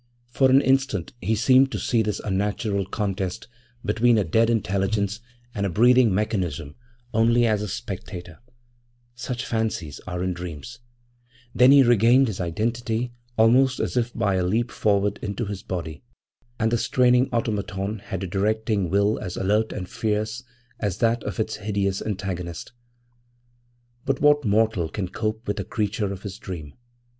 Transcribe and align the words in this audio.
For 0.31 0.49
an 0.49 0.61
instant 0.61 1.13
he 1.21 1.35
seemed 1.35 1.71
to 1.71 1.77
see 1.79 2.01
this 2.01 2.19
unnatural 2.21 2.87
contest 2.87 3.47
between 3.85 4.17
a 4.17 4.23
dead 4.23 4.49
intelligence 4.49 5.19
and 5.53 5.63
a 5.63 5.69
breathing 5.69 6.11
mechanism 6.11 6.73
only 7.13 7.45
as 7.45 7.61
a 7.61 7.67
spectator 7.67 8.39
such 9.13 9.45
fancies 9.45 9.99
are 10.07 10.23
in 10.23 10.33
dreams; 10.33 10.79
then 11.53 11.71
he 11.71 11.83
regained 11.83 12.29
his 12.29 12.41
identity 12.41 13.13
almost 13.37 13.79
as 13.79 13.95
if 13.95 14.11
by 14.15 14.37
a 14.37 14.43
leap 14.43 14.71
forward 14.71 15.19
into 15.21 15.45
his 15.45 15.61
body, 15.61 16.01
and 16.59 16.71
the 16.71 16.79
straining 16.79 17.29
automaton 17.31 17.99
had 17.99 18.23
a 18.23 18.27
directing 18.27 18.89
will 18.89 19.19
as 19.19 19.37
alert 19.37 19.71
and 19.71 19.87
fierce 19.87 20.41
as 20.79 20.97
that 20.97 21.23
of 21.25 21.39
its 21.39 21.57
hideous 21.57 22.01
antagonist. 22.01 22.71
< 23.25 24.03
8 24.05 24.05
> 24.05 24.05
But 24.07 24.19
what 24.21 24.43
mortal 24.45 24.89
can 24.89 25.09
cope 25.09 25.47
with 25.47 25.59
a 25.59 25.63
creature 25.63 26.11
of 26.11 26.23
his 26.23 26.39
dream? 26.39 26.73